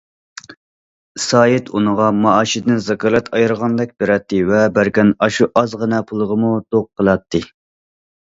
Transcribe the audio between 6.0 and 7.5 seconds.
پۇلىغىمۇ دوق قىلاتتى.